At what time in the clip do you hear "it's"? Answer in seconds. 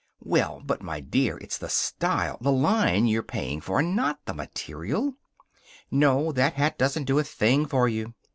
1.37-1.59